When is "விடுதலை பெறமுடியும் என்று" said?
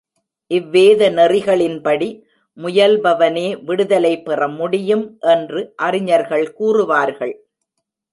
3.65-5.61